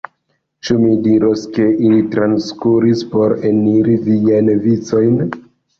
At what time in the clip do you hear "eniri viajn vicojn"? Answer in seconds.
3.53-5.27